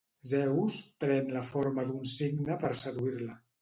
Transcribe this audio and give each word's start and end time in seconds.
Zeus 0.29 0.77
pren 1.05 1.31
la 1.37 1.45
forma 1.51 1.87
d'un 1.93 2.11
cigne 2.17 2.61
per 2.67 2.77
seduir-la. 2.85 3.43